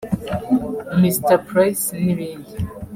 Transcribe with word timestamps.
Mr 1.01 1.33
Price 1.47 1.85
n’ibindi 2.03 2.55